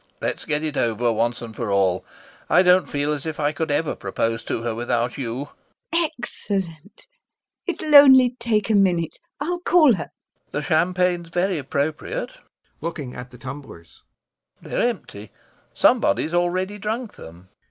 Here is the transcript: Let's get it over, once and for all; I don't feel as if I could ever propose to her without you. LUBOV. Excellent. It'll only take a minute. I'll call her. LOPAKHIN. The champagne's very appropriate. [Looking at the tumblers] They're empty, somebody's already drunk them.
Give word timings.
Let's 0.19 0.45
get 0.45 0.63
it 0.63 0.77
over, 0.77 1.11
once 1.13 1.43
and 1.43 1.55
for 1.55 1.69
all; 1.71 2.03
I 2.49 2.63
don't 2.63 2.89
feel 2.89 3.13
as 3.13 3.27
if 3.27 3.39
I 3.39 3.51
could 3.51 3.69
ever 3.69 3.93
propose 3.95 4.43
to 4.45 4.63
her 4.63 4.73
without 4.73 5.15
you. 5.15 5.49
LUBOV. 5.93 6.07
Excellent. 6.17 7.05
It'll 7.67 7.93
only 7.93 8.35
take 8.39 8.71
a 8.71 8.73
minute. 8.73 9.19
I'll 9.39 9.59
call 9.59 9.93
her. 9.93 10.05
LOPAKHIN. 10.09 10.49
The 10.53 10.61
champagne's 10.63 11.29
very 11.29 11.59
appropriate. 11.59 12.31
[Looking 12.81 13.13
at 13.15 13.29
the 13.29 13.37
tumblers] 13.37 14.01
They're 14.59 14.81
empty, 14.89 15.29
somebody's 15.75 16.33
already 16.33 16.79
drunk 16.79 17.13
them. 17.13 17.49